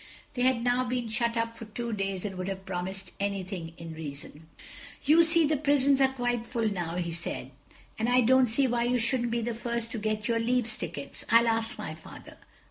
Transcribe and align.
They 0.33 0.41
had 0.41 0.63
now 0.63 0.83
been 0.83 1.09
shut 1.09 1.37
up 1.37 1.55
for 1.55 1.65
two 1.65 1.93
days 1.93 2.25
and 2.25 2.35
would 2.35 2.47
have 2.47 2.65
promised 2.65 3.11
anything 3.19 3.73
in 3.77 3.93
reason. 3.93 4.49
"You 5.03 5.21
see, 5.23 5.45
the 5.45 5.55
prisons 5.57 6.01
are 6.01 6.11
quite 6.11 6.47
full 6.47 6.67
now," 6.69 6.95
he 6.95 7.13
said, 7.13 7.51
"and 7.99 8.09
I 8.09 8.21
don't 8.21 8.47
see 8.47 8.65
why 8.65 8.85
you 8.85 8.97
shouldn't 8.97 9.29
be 9.29 9.41
the 9.41 9.53
first 9.53 9.91
to 9.91 9.99
get 9.99 10.27
your 10.27 10.39
leaves 10.39 10.75
tickets. 10.75 11.23
I'll 11.29 11.47
ask 11.47 11.77
my 11.77 11.93
father." 11.93 12.37